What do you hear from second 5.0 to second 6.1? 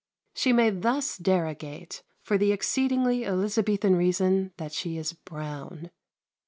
"brown."